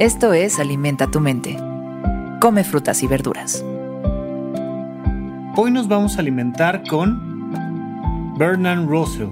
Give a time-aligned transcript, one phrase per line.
[0.00, 1.56] Esto es Alimenta tu mente.
[2.40, 3.64] Come frutas y verduras.
[5.54, 9.28] Hoy nos vamos a alimentar con Bertrand Russell.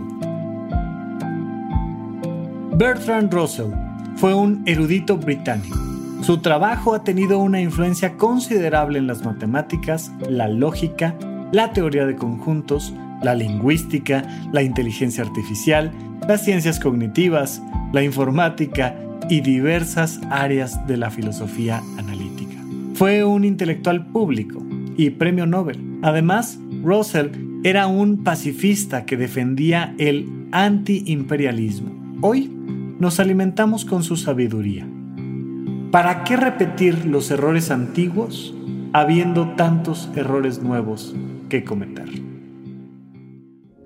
[2.77, 3.73] Bertrand Russell
[4.15, 5.77] fue un erudito británico.
[6.23, 11.17] Su trabajo ha tenido una influencia considerable en las matemáticas, la lógica,
[11.51, 14.23] la teoría de conjuntos, la lingüística,
[14.53, 15.91] la inteligencia artificial,
[16.29, 17.61] las ciencias cognitivas,
[17.93, 18.95] la informática
[19.29, 22.57] y diversas áreas de la filosofía analítica.
[22.95, 24.63] Fue un intelectual público
[24.97, 25.99] y premio Nobel.
[26.03, 27.29] Además, Russell
[27.65, 32.19] era un pacifista que defendía el antiimperialismo.
[32.21, 32.51] Hoy
[32.99, 34.87] nos alimentamos con su sabiduría.
[35.91, 38.55] ¿Para qué repetir los errores antiguos
[38.93, 41.15] habiendo tantos errores nuevos
[41.49, 42.09] que cometer?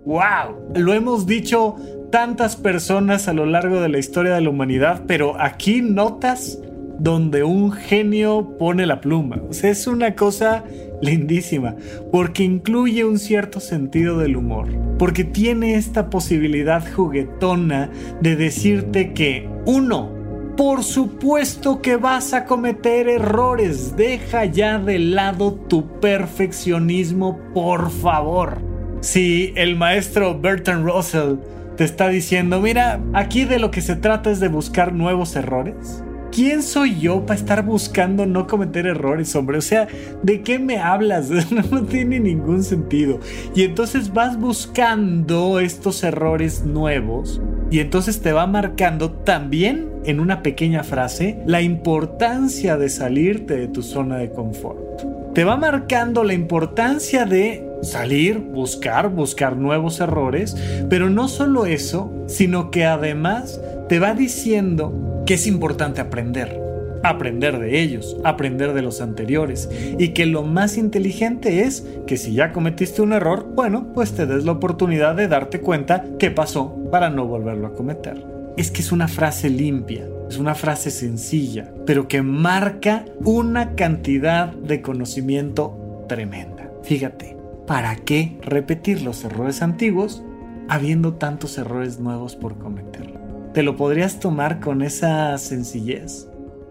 [0.05, 0.73] ¡Wow!
[0.77, 1.77] Lo hemos dicho
[2.11, 6.59] tantas personas a lo largo de la historia de la humanidad, pero aquí notas
[6.99, 9.41] donde un genio pone la pluma.
[9.49, 10.65] O sea, es una cosa
[11.03, 11.77] lindísima,
[12.11, 19.49] porque incluye un cierto sentido del humor, porque tiene esta posibilidad juguetona de decirte que,
[19.67, 20.11] uno,
[20.57, 28.59] por supuesto que vas a cometer errores, deja ya de lado tu perfeccionismo, por favor.
[29.01, 31.37] Si el maestro Bertrand Russell
[31.77, 36.03] te está diciendo, mira, aquí de lo que se trata es de buscar nuevos errores.
[36.33, 39.59] ¿Quién soy yo para estar buscando no cometer errores, hombre?
[39.59, 39.87] O sea,
[40.23, 41.31] ¿de qué me hablas?
[41.71, 43.21] No tiene ningún sentido.
[43.55, 50.43] Y entonces vas buscando estos errores nuevos y entonces te va marcando también en una
[50.43, 55.33] pequeña frase la importancia de salirte de tu zona de confort.
[55.35, 60.57] Te va marcando la importancia de salir, buscar, buscar nuevos errores,
[60.89, 66.61] pero no solo eso, sino que además te va diciendo que es importante aprender,
[67.03, 72.33] aprender de ellos, aprender de los anteriores, y que lo más inteligente es que si
[72.35, 76.77] ya cometiste un error, bueno, pues te des la oportunidad de darte cuenta qué pasó
[76.91, 78.25] para no volverlo a cometer.
[78.57, 84.49] Es que es una frase limpia, es una frase sencilla, pero que marca una cantidad
[84.49, 86.71] de conocimiento tremenda.
[86.83, 87.36] Fíjate,
[87.67, 90.23] ¿para qué repetir los errores antiguos
[90.69, 93.19] habiendo tantos errores nuevos por cometer?
[93.53, 96.29] ¿Te lo podrías tomar con esa sencillez?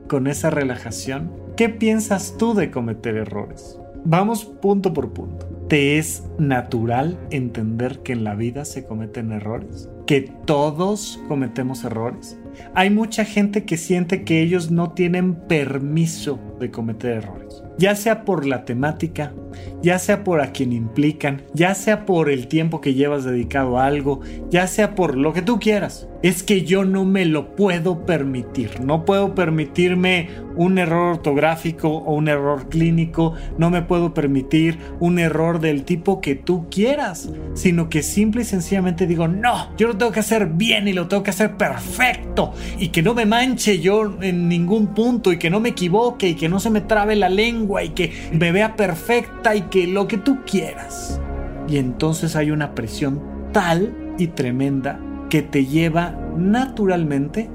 [0.07, 1.31] ¿Con esa relajación?
[1.57, 3.79] ¿Qué piensas tú de cometer errores?
[4.03, 5.47] Vamos punto por punto.
[5.67, 9.89] ¿Te es natural entender que en la vida se cometen errores?
[10.05, 12.37] ¿Que todos cometemos errores?
[12.73, 18.23] Hay mucha gente que siente que ellos no tienen permiso de cometer errores ya sea
[18.23, 19.33] por la temática,
[19.81, 23.85] ya sea por a quien implican, ya sea por el tiempo que llevas dedicado a
[23.85, 26.07] algo, ya sea por lo que tú quieras.
[26.21, 28.81] Es que yo no me lo puedo permitir.
[28.81, 33.33] No puedo permitirme un error ortográfico o un error clínico.
[33.59, 37.29] No me puedo permitir un error del tipo que tú quieras.
[37.53, 41.07] Sino que simple y sencillamente digo, no, yo lo tengo que hacer bien y lo
[41.07, 42.44] tengo que hacer perfecto.
[42.77, 46.35] Y que no me manche yo en ningún punto y que no me equivoque y
[46.35, 50.07] que no se me trabe la lengua y que me vea perfecta y que lo
[50.07, 51.19] que tú quieras.
[51.67, 57.49] Y entonces hay una presión tal y tremenda que te lleva naturalmente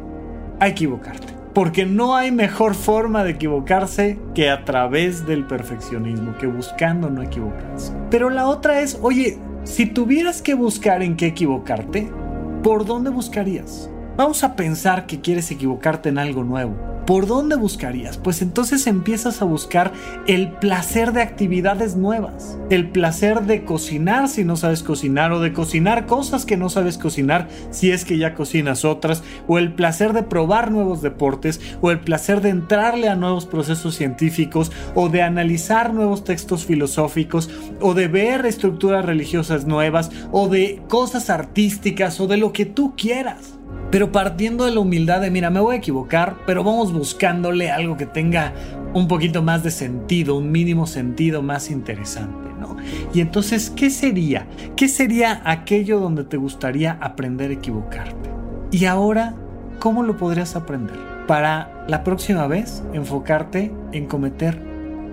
[0.58, 1.34] a equivocarte.
[1.54, 7.22] Porque no hay mejor forma de equivocarse que a través del perfeccionismo, que buscando no
[7.22, 7.92] equivocarse.
[8.08, 12.08] Pero la otra es, oye, si tuvieras que buscar en qué equivocarte,
[12.62, 13.90] ¿por dónde buscarías?
[14.16, 18.18] Vamos a pensar que quieres equivocarte en algo nuevo ¿Por dónde buscarías?
[18.18, 19.92] Pues entonces empiezas a buscar
[20.28, 25.52] el placer de actividades nuevas, el placer de cocinar si no sabes cocinar o de
[25.52, 30.12] cocinar cosas que no sabes cocinar si es que ya cocinas otras, o el placer
[30.12, 35.22] de probar nuevos deportes, o el placer de entrarle a nuevos procesos científicos, o de
[35.22, 42.28] analizar nuevos textos filosóficos, o de ver estructuras religiosas nuevas, o de cosas artísticas, o
[42.28, 43.59] de lo que tú quieras.
[43.90, 47.96] Pero partiendo de la humildad de, mira, me voy a equivocar, pero vamos buscándole algo
[47.96, 48.52] que tenga
[48.94, 52.76] un poquito más de sentido, un mínimo sentido más interesante, ¿no?
[53.12, 54.46] Y entonces, ¿qué sería?
[54.76, 58.30] ¿Qué sería aquello donde te gustaría aprender a equivocarte?
[58.70, 59.34] Y ahora,
[59.80, 60.96] ¿cómo lo podrías aprender?
[61.26, 64.60] Para la próxima vez, enfocarte en cometer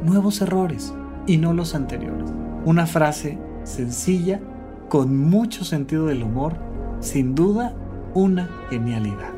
[0.04, 0.94] nuevos errores
[1.26, 2.30] y no los anteriores.
[2.64, 4.40] Una frase sencilla,
[4.88, 6.56] con mucho sentido del humor,
[7.00, 7.76] sin duda
[8.14, 9.34] una genialidad.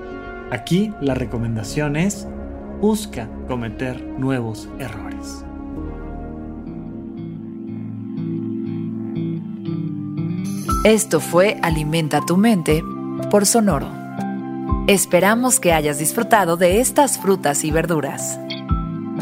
[0.51, 2.27] Aquí la recomendación es
[2.81, 5.43] busca cometer nuevos errores.
[10.85, 12.83] Esto fue Alimenta tu mente
[13.29, 13.91] por Sonoro.
[14.87, 18.39] Esperamos que hayas disfrutado de estas frutas y verduras.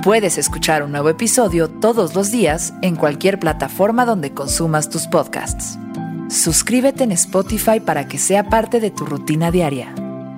[0.04, 5.78] Puedes escuchar un nuevo episodio todos los días en cualquier plataforma donde consumas tus podcasts.
[6.30, 9.96] Suscríbete en Spotify para que sea parte de tu rutina diaria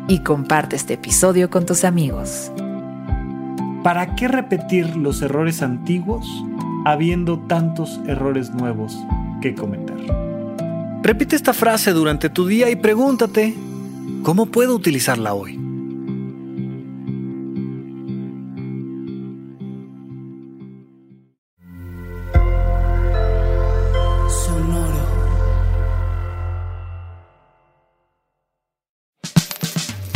[0.08, 2.52] y comparte este episodio con tus amigos.
[3.84, 6.28] ¿Para qué repetir los errores antiguos
[6.86, 8.96] habiendo tantos errores nuevos
[9.42, 9.98] que cometer?
[11.02, 13.56] Repite esta frase durante tu día y pregúntate,
[14.22, 15.69] ¿cómo puedo utilizarla hoy?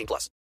[0.00, 0.30] 18 plus.